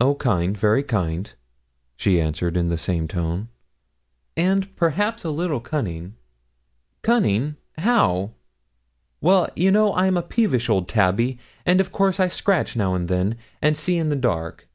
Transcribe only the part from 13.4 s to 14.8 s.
and see in the dark.